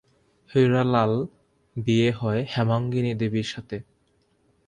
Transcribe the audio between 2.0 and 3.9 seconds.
হয় হেমাঙ্গিনী দেবীর সাথে।